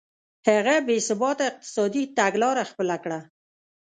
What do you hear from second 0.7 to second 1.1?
بې